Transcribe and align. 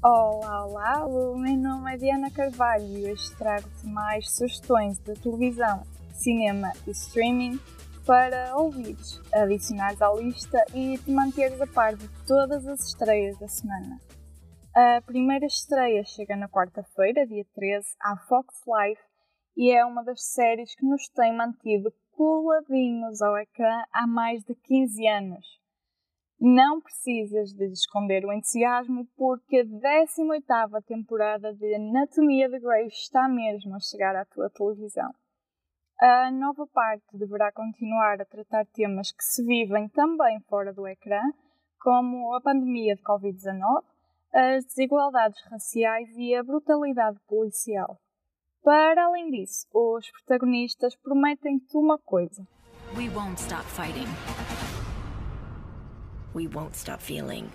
Olá, 0.00 0.64
olá, 0.64 1.06
o 1.06 1.36
meu 1.36 1.56
nome 1.56 1.92
é 1.92 1.96
Diana 1.96 2.30
Carvalho 2.30 2.86
e 2.86 3.10
hoje 3.10 3.34
trago-te 3.36 3.84
mais 3.84 4.30
sugestões 4.30 4.96
de 5.00 5.12
televisão, 5.14 5.82
cinema 6.12 6.72
e 6.86 6.92
streaming 6.92 7.58
para 8.06 8.56
ouvires, 8.56 9.20
adicionares 9.34 10.00
à 10.00 10.08
lista 10.14 10.64
e 10.72 10.98
te 10.98 11.10
manteres 11.10 11.60
a 11.60 11.66
par 11.66 11.96
de 11.96 12.08
todas 12.28 12.64
as 12.68 12.78
estreias 12.86 13.36
da 13.40 13.48
semana. 13.48 14.00
A 14.72 15.02
primeira 15.02 15.46
estreia 15.46 16.04
chega 16.04 16.36
na 16.36 16.48
quarta-feira, 16.48 17.26
dia 17.26 17.44
13, 17.52 17.88
à 18.00 18.16
Fox 18.28 18.54
Life 18.68 19.02
e 19.56 19.72
é 19.72 19.84
uma 19.84 20.04
das 20.04 20.24
séries 20.24 20.76
que 20.76 20.86
nos 20.86 21.08
tem 21.08 21.36
mantido 21.36 21.92
coladinhos 22.12 23.20
ao 23.20 23.36
ecrã 23.36 23.82
há 23.92 24.06
mais 24.06 24.44
de 24.44 24.54
15 24.54 25.08
anos. 25.08 25.58
Não 26.40 26.80
precisas 26.80 27.52
de 27.52 27.66
esconder 27.72 28.24
o 28.24 28.32
entusiasmo 28.32 29.06
porque 29.16 29.58
a 29.58 29.64
18ª 29.64 30.84
temporada 30.86 31.52
de 31.52 31.74
Anatomia 31.74 32.48
de 32.48 32.60
Grey 32.60 32.86
está 32.86 33.28
mesmo 33.28 33.74
a 33.74 33.80
chegar 33.80 34.14
à 34.14 34.24
tua 34.24 34.48
televisão. 34.48 35.12
A 36.00 36.30
nova 36.30 36.64
parte 36.68 37.04
deverá 37.12 37.50
continuar 37.50 38.20
a 38.20 38.24
tratar 38.24 38.64
temas 38.66 39.10
que 39.10 39.24
se 39.24 39.44
vivem 39.44 39.88
também 39.88 40.38
fora 40.48 40.72
do 40.72 40.86
ecrã, 40.86 41.20
como 41.80 42.32
a 42.34 42.40
pandemia 42.40 42.94
de 42.94 43.02
Covid-19, 43.02 43.82
as 44.32 44.64
desigualdades 44.64 45.42
raciais 45.50 46.08
e 46.16 46.36
a 46.36 46.44
brutalidade 46.44 47.18
policial. 47.26 47.98
Para 48.62 49.06
além 49.06 49.30
disso, 49.30 49.66
os 49.74 50.08
protagonistas 50.10 50.94
prometem-te 50.94 51.76
uma 51.76 51.98
coisa. 51.98 52.46
We 52.96 53.08
won't 53.08 53.40
stop 53.40 53.64
fighting. 53.64 54.06
We 56.34 56.46
won't 56.46 56.76
stop 56.76 57.00
feeling. 57.00 57.50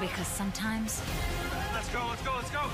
Because 0.00 0.26
sometimes. 0.26 1.00
Let's 1.72 1.88
go, 1.88 2.06
let's 2.08 2.22
go, 2.22 2.34
let's 2.36 2.50
go! 2.50 2.70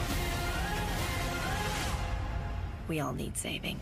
We 2.89 3.01
all 3.01 3.13
need 3.13 3.37
saving. 3.37 3.79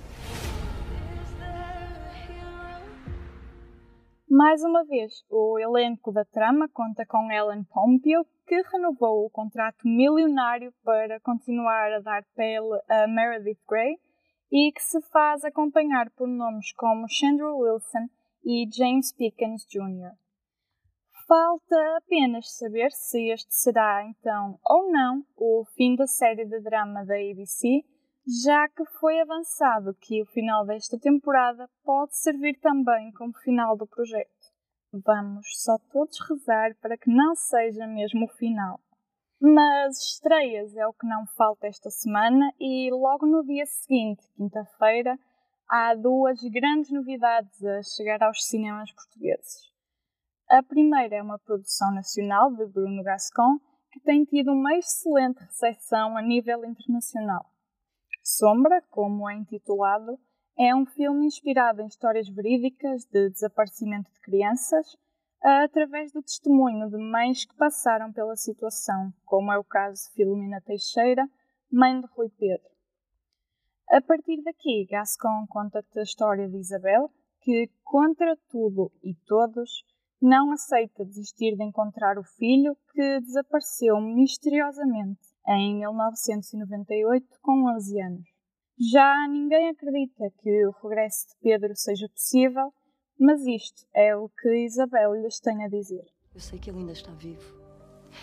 Mais 4.29 4.63
uma 4.63 4.85
vez, 4.85 5.25
o 5.31 5.59
elenco 5.59 6.13
da 6.13 6.25
trama 6.25 6.69
conta 6.69 7.07
com 7.07 7.31
Ellen 7.31 7.65
Pompeo, 7.71 8.27
que 8.47 8.61
renovou 8.71 9.25
o 9.25 9.31
contrato 9.31 9.87
milionário 9.89 10.75
para 10.85 11.19
continuar 11.21 11.93
a 11.93 12.01
dar 12.01 12.23
pele 12.35 12.79
a 12.89 13.07
Meredith 13.07 13.61
Grey 13.67 13.97
e 14.53 14.73
que 14.73 14.83
se 14.83 15.01
faz 15.11 15.45
acompanhar 15.45 16.11
por 16.11 16.29
nomes 16.29 16.73
como 16.75 17.09
Chandra 17.09 17.55
Wilson 17.55 18.09
e 18.47 18.69
James 18.73 19.13
Pickens 19.13 19.67
Jr. 19.67 20.13
Falta 21.27 21.97
apenas 21.99 22.57
saber 22.57 22.93
se 22.93 23.33
este 23.33 23.53
será 23.53 24.05
então 24.05 24.61
ou 24.65 24.93
não 24.93 25.27
o 25.37 25.65
fim 25.75 25.97
da 25.97 26.07
série 26.07 26.45
de 26.47 26.61
drama 26.61 27.05
da 27.05 27.17
ABC 27.17 27.85
já 28.27 28.69
que 28.69 28.85
foi 28.99 29.21
avançado 29.21 29.95
que 30.01 30.21
o 30.21 30.27
final 30.27 30.67
desta 30.67 30.99
temporada 30.99 31.69
pode 31.85 32.17
servir 32.17 32.59
também 32.61 33.13
como 33.13 33.33
final 33.39 33.77
do 33.77 33.87
projeto. 33.87 34.31
Vamos 34.93 35.47
só 35.63 35.79
todos 35.93 36.19
rezar 36.29 36.75
para 36.81 36.97
que 36.97 37.09
não 37.09 37.37
seja 37.37 37.87
mesmo 37.87 38.25
o 38.25 38.37
final. 38.37 38.81
Mas 39.41 39.99
estreias 39.99 40.75
é 40.77 40.87
o 40.87 40.93
que 40.93 41.07
não 41.07 41.27
falta 41.37 41.67
esta 41.67 41.91
semana 41.91 42.53
e 42.59 42.91
logo 42.91 43.27
no 43.27 43.45
dia 43.45 43.67
seguinte, 43.67 44.23
quinta-feira, 44.35 45.17
há 45.69 45.95
duas 45.95 46.41
grandes 46.43 46.91
novidades 46.91 47.65
a 47.65 47.83
chegar 47.83 48.23
aos 48.23 48.45
cinemas 48.45 48.93
portugueses. 48.93 49.73
A 50.49 50.63
primeira 50.63 51.17
é 51.17 51.23
uma 51.23 51.39
produção 51.39 51.93
nacional 51.93 52.55
de 52.55 52.67
Bruno 52.67 53.03
Gascon 53.03 53.59
que 53.91 54.01
tem 54.01 54.25
tido 54.25 54.53
uma 54.53 54.75
excelente 54.77 55.41
recepção 55.41 56.17
a 56.17 56.23
nível 56.23 56.65
internacional. 56.65 57.47
Sombra, 58.23 58.83
como 58.91 59.29
é 59.29 59.35
intitulado, 59.35 60.19
é 60.59 60.75
um 60.75 60.87
filme 60.87 61.27
inspirado 61.27 61.83
em 61.83 61.87
histórias 61.87 62.29
verídicas 62.29 63.05
de 63.05 63.31
desaparecimento 63.31 64.11
de 64.13 64.21
crianças, 64.21 64.97
através 65.43 66.13
do 66.13 66.23
testemunho 66.23 66.89
de 66.91 66.97
mães 66.97 67.45
que 67.45 67.55
passaram 67.57 68.13
pela 68.13 68.37
situação, 68.37 69.13
como 69.25 69.53
é 69.53 69.59
o 69.59 69.65
caso 69.65 70.03
de 70.05 70.15
Filomena 70.15 70.61
Teixeira, 70.61 71.29
mãe 71.71 72.01
de 72.01 72.07
Rui 72.09 72.29
Pedro. 72.31 72.76
A 73.89 74.01
partir 74.01 74.43
daqui, 74.43 74.87
Gascon 74.91 75.47
conta-te 75.49 76.01
a 76.01 76.03
história 76.03 76.49
de 76.49 76.59
Isabel, 76.59 77.09
que, 77.41 77.71
contra 77.85 78.37
tudo 78.51 78.91
e 79.03 79.15
todos, 79.27 79.85
não 80.21 80.51
aceita 80.51 81.05
desistir 81.05 81.57
de 81.57 81.63
encontrar 81.63 82.19
o 82.19 82.25
filho 82.25 82.77
que 82.93 83.21
desapareceu 83.21 84.01
misteriosamente 84.01 85.21
em 85.47 85.77
1998, 85.77 87.27
com 87.41 87.71
11 87.77 88.01
anos. 88.03 88.29
Já 88.91 89.29
ninguém 89.29 89.71
acredita 89.71 90.31
que 90.43 90.67
o 90.67 90.73
regresso 90.83 91.29
de 91.29 91.35
Pedro 91.41 91.77
seja 91.77 92.09
possível, 92.09 92.73
mas 93.19 93.41
isto 93.47 93.87
é 93.95 94.17
o 94.17 94.29
que 94.29 94.65
Isabel 94.65 95.15
lhes 95.15 95.39
tem 95.39 95.65
a 95.65 95.69
dizer. 95.69 96.05
Eu 96.35 96.41
sei 96.41 96.59
que 96.59 96.71
ele 96.71 96.81
ainda 96.81 96.93
está 96.93 97.13
vivo. 97.13 97.55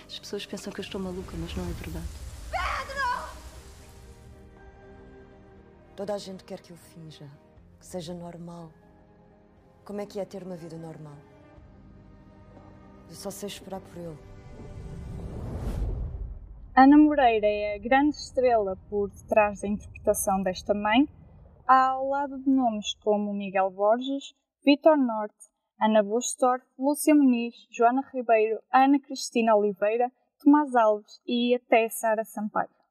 As 0.05 0.19
pessoas 0.19 0.45
pensam 0.45 0.73
que 0.73 0.81
eu 0.81 0.83
estou 0.83 0.99
maluca, 0.99 1.35
mas 1.37 1.55
não 1.55 1.63
é 1.63 1.73
verdade. 1.73 2.22
Toda 5.95 6.15
a 6.15 6.17
gente 6.17 6.43
quer 6.43 6.59
que 6.59 6.71
eu 6.71 6.77
finja, 6.77 7.29
que 7.79 7.85
seja 7.85 8.15
normal. 8.15 8.71
Como 9.85 10.01
é 10.01 10.07
que 10.07 10.19
é 10.19 10.25
ter 10.25 10.41
uma 10.41 10.55
vida 10.55 10.75
normal? 10.75 11.17
Eu 13.07 13.13
só 13.13 13.29
sei 13.29 13.45
esperar 13.45 13.79
por 13.79 13.97
ele. 13.97 14.17
Ana 16.75 16.97
Moreira 16.97 17.45
é 17.45 17.75
a 17.75 17.77
grande 17.77 18.15
estrela 18.15 18.75
por 18.89 19.11
detrás 19.11 19.61
da 19.61 19.67
interpretação 19.67 20.41
desta 20.41 20.73
mãe, 20.73 21.07
ao 21.67 22.07
lado 22.07 22.39
de 22.39 22.49
nomes 22.49 22.95
como 23.03 23.31
Miguel 23.31 23.69
Borges, 23.69 24.33
Vitor 24.65 24.97
Norte, 24.97 25.47
Ana 25.79 26.01
Bustorff, 26.01 26.65
Lúcia 26.79 27.13
Muniz, 27.13 27.53
Joana 27.69 28.01
Ribeiro, 28.11 28.59
Ana 28.73 28.99
Cristina 28.99 29.55
Oliveira, 29.55 30.11
Tomás 30.43 30.73
Alves 30.73 31.21
e 31.27 31.53
até 31.53 31.87
Sara 31.89 32.23
Sampaio. 32.23 32.82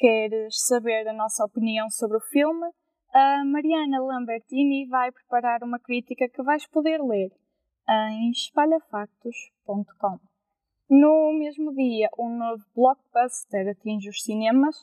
Queres 0.00 0.64
saber 0.66 1.06
a 1.08 1.12
nossa 1.12 1.44
opinião 1.44 1.90
sobre 1.90 2.16
o 2.16 2.20
filme? 2.20 2.66
A 3.12 3.44
Mariana 3.44 4.00
Lambertini 4.00 4.86
vai 4.88 5.12
preparar 5.12 5.62
uma 5.62 5.78
crítica 5.78 6.26
que 6.26 6.42
vais 6.42 6.66
poder 6.66 7.02
ler 7.02 7.30
em 7.86 8.30
espalhafactos.com. 8.30 10.18
No 10.88 11.34
mesmo 11.38 11.74
dia, 11.74 12.08
um 12.18 12.34
novo 12.34 12.64
blockbuster 12.74 13.68
atinge 13.68 14.08
os 14.08 14.22
cinemas, 14.22 14.74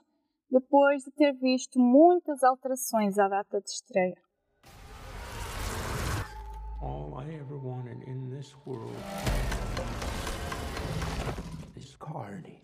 depois 0.51 1.01
de 1.01 1.09
ter 1.09 1.33
visto 1.33 1.79
muitas 1.79 2.43
alterações 2.43 3.17
à 3.17 3.27
data 3.27 3.59
de 3.59 3.71
estreia. 3.71 4.21
All 6.79 7.19
I 7.19 7.33
ever 7.33 7.57
wanted 7.57 8.07
in 8.07 8.29
this 8.29 8.55
world 8.67 8.93
is 11.75 11.95
carnage. 11.95 12.61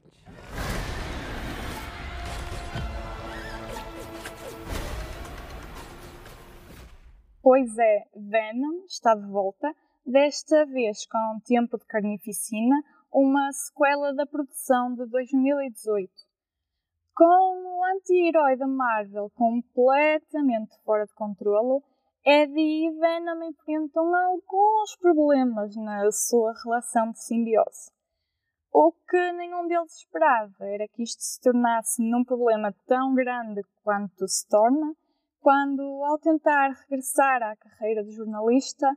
Pois 7.44 7.78
é, 7.78 8.08
Venom 8.16 8.86
está 8.88 9.14
de 9.14 9.28
volta, 9.30 9.76
desta 10.06 10.66
vez 10.66 11.06
com 11.06 11.42
tempo 11.44 11.78
de 11.78 11.86
carnificina, 11.88 12.82
uma 13.12 13.52
sequela 13.52 14.14
da 14.14 14.26
produção 14.26 14.96
de 14.96 15.06
2018. 15.08 16.10
Com 17.14 17.24
o 17.68 17.84
anti-herói 17.98 18.56
da 18.56 18.66
Marvel 18.66 19.30
completamente 19.36 20.74
fora 20.86 21.06
de 21.06 21.14
controle, 21.16 21.84
Eddie 22.26 22.88
e 22.88 22.92
Venom 22.98 23.44
enfrentam 23.44 24.16
alguns 24.16 24.96
problemas 25.02 25.76
na 25.76 26.10
sua 26.14 26.54
relação 26.64 27.12
de 27.12 27.22
simbiose. 27.22 27.92
O 28.72 28.94
que 28.94 29.32
nenhum 29.34 29.68
deles 29.68 29.98
esperava 29.98 30.56
era 30.62 30.88
que 30.88 31.04
isto 31.04 31.22
se 31.22 31.42
tornasse 31.42 32.02
num 32.02 32.24
problema 32.24 32.74
tão 32.88 33.14
grande 33.14 33.62
quanto 33.84 34.30
se 34.30 34.48
torna 34.48 34.96
quando, 35.44 35.84
ao 36.06 36.18
tentar 36.18 36.70
regressar 36.70 37.44
à 37.44 37.54
carreira 37.58 38.02
de 38.02 38.12
jornalista, 38.12 38.88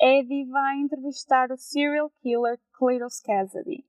Eddie 0.00 0.46
vai 0.46 0.78
entrevistar 0.78 1.52
o 1.52 1.58
serial 1.58 2.10
killer 2.22 2.58
Cletus 2.72 3.20
Cassidy. 3.20 3.84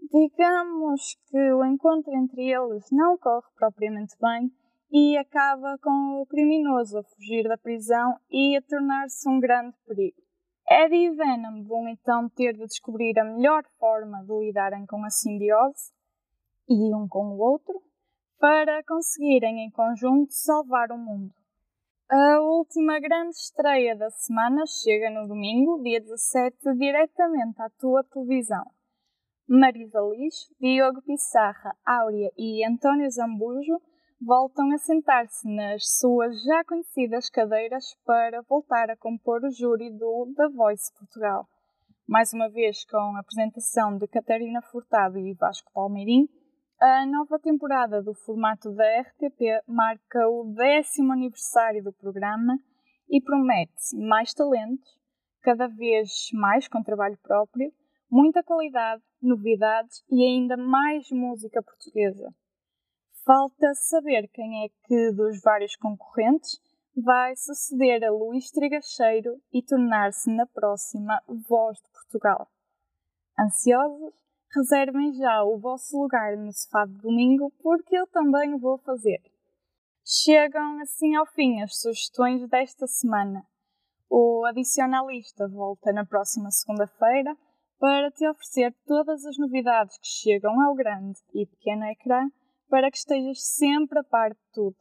Digamos 0.00 1.16
que 1.26 1.52
o 1.52 1.64
encontro 1.64 2.14
entre 2.14 2.48
eles 2.48 2.86
não 2.92 3.18
corre 3.18 3.48
propriamente 3.56 4.14
bem 4.20 4.52
e 4.92 5.18
acaba 5.18 5.76
com 5.78 6.22
o 6.22 6.26
criminoso 6.26 6.98
a 6.98 7.02
fugir 7.02 7.48
da 7.48 7.58
prisão 7.58 8.16
e 8.30 8.56
a 8.56 8.62
tornar-se 8.62 9.28
um 9.28 9.40
grande 9.40 9.76
perigo. 9.84 10.22
Eddie 10.70 11.06
e 11.06 11.10
Venom 11.10 11.64
vão 11.64 11.88
então 11.88 12.28
ter 12.28 12.52
de 12.52 12.66
descobrir 12.66 13.18
a 13.18 13.24
melhor 13.24 13.64
forma 13.80 14.22
de 14.24 14.46
lidarem 14.46 14.86
com 14.86 15.04
a 15.04 15.10
simbiose 15.10 15.92
e 16.68 16.94
um 16.94 17.08
com 17.08 17.34
o 17.34 17.38
outro 17.38 17.82
para 18.42 18.82
conseguirem 18.82 19.64
em 19.64 19.70
conjunto 19.70 20.32
salvar 20.32 20.90
o 20.90 20.98
mundo. 20.98 21.32
A 22.10 22.40
última 22.40 22.98
grande 22.98 23.36
estreia 23.36 23.94
da 23.94 24.10
semana 24.10 24.64
chega 24.66 25.08
no 25.10 25.28
domingo, 25.28 25.80
dia 25.80 26.00
17, 26.00 26.56
diretamente 26.76 27.62
à 27.62 27.70
tua 27.78 28.02
televisão. 28.02 28.64
Marisa 29.46 30.00
Lix, 30.00 30.48
Diogo 30.60 31.00
Pissarra, 31.02 31.72
Áurea 31.86 32.32
e 32.36 32.66
António 32.66 33.08
Zambujo 33.12 33.80
voltam 34.20 34.72
a 34.72 34.78
sentar-se 34.78 35.48
nas 35.48 35.98
suas 36.00 36.42
já 36.42 36.64
conhecidas 36.64 37.30
cadeiras 37.30 37.94
para 38.04 38.42
voltar 38.42 38.90
a 38.90 38.96
compor 38.96 39.44
o 39.44 39.52
júri 39.52 39.88
do 39.88 40.32
The 40.36 40.48
Voice 40.48 40.92
Portugal. 40.98 41.46
Mais 42.08 42.32
uma 42.32 42.50
vez 42.50 42.84
com 42.86 43.16
a 43.16 43.20
apresentação 43.20 43.96
de 43.98 44.08
Catarina 44.08 44.60
Furtado 44.62 45.16
e 45.20 45.32
Vasco 45.32 45.70
Palmeirim, 45.72 46.26
a 46.82 47.06
nova 47.06 47.38
temporada 47.38 48.02
do 48.02 48.12
formato 48.12 48.72
da 48.72 48.84
RTP 49.02 49.62
marca 49.68 50.28
o 50.28 50.52
décimo 50.52 51.12
aniversário 51.12 51.80
do 51.80 51.92
programa 51.92 52.58
e 53.08 53.22
promete 53.22 53.96
mais 53.96 54.34
talentos, 54.34 54.90
cada 55.42 55.68
vez 55.68 56.10
mais 56.32 56.66
com 56.66 56.82
trabalho 56.82 57.16
próprio, 57.22 57.72
muita 58.10 58.42
qualidade, 58.42 59.00
novidades 59.22 60.02
e 60.10 60.24
ainda 60.24 60.56
mais 60.56 61.08
música 61.12 61.62
portuguesa. 61.62 62.34
Falta 63.24 63.72
saber 63.74 64.28
quem 64.32 64.64
é 64.64 64.68
que 64.84 65.12
dos 65.12 65.40
vários 65.40 65.76
concorrentes 65.76 66.60
vai 66.96 67.36
suceder 67.36 68.02
a 68.02 68.10
Luís 68.10 68.50
Trigacheiro 68.50 69.40
e 69.52 69.62
tornar-se 69.62 70.28
na 70.34 70.46
próxima 70.46 71.22
Voz 71.48 71.78
de 71.78 71.88
Portugal. 71.92 72.50
Ansiosos? 73.38 74.21
Reservem 74.54 75.14
já 75.14 75.42
o 75.44 75.58
vosso 75.58 75.98
lugar 75.98 76.36
no 76.36 76.52
sofá 76.52 76.84
de 76.84 76.92
domingo, 76.98 77.50
porque 77.62 77.96
eu 77.96 78.06
também 78.08 78.52
o 78.52 78.58
vou 78.58 78.76
fazer. 78.76 79.18
Chegam 80.04 80.78
assim 80.82 81.14
ao 81.14 81.24
fim 81.24 81.62
as 81.62 81.80
sugestões 81.80 82.46
desta 82.50 82.86
semana. 82.86 83.46
O 84.10 84.44
Adicionalista 84.44 85.48
volta 85.48 85.90
na 85.90 86.04
próxima 86.04 86.50
segunda-feira 86.50 87.34
para 87.78 88.10
te 88.10 88.28
oferecer 88.28 88.74
todas 88.84 89.24
as 89.24 89.38
novidades 89.38 89.96
que 89.96 90.06
chegam 90.06 90.60
ao 90.60 90.74
grande 90.74 91.18
e 91.32 91.46
pequeno 91.46 91.86
ecrã 91.86 92.28
para 92.68 92.90
que 92.90 92.98
estejas 92.98 93.42
sempre 93.56 94.00
a 94.00 94.04
par 94.04 94.34
de 94.34 94.40
tudo. 94.52 94.76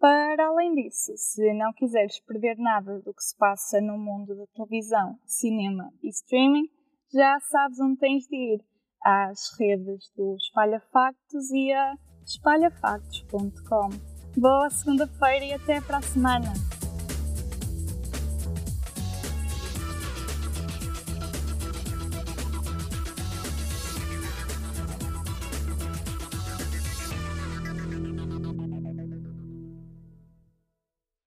Para 0.00 0.48
além 0.48 0.74
disso, 0.74 1.12
se 1.16 1.52
não 1.54 1.72
quiseres 1.72 2.18
perder 2.18 2.58
nada 2.58 2.98
do 2.98 3.14
que 3.14 3.22
se 3.22 3.36
passa 3.36 3.80
no 3.80 3.96
mundo 3.96 4.34
da 4.34 4.46
televisão, 4.48 5.20
cinema 5.24 5.92
e 6.02 6.08
streaming, 6.08 6.68
já 7.12 7.38
sabes 7.38 7.78
onde 7.78 8.00
tens 8.00 8.26
de 8.26 8.34
ir 8.34 8.71
às 9.04 9.56
redes 9.58 10.10
do 10.16 10.36
Espalha 10.36 10.80
Factos 10.92 11.50
e 11.50 11.72
a 11.72 11.94
espalhafactos.com. 12.24 13.90
Boa 14.36 14.70
segunda-feira 14.70 15.44
e 15.44 15.52
até 15.52 15.80
para 15.80 15.98
a 15.98 16.02
semana! 16.02 16.52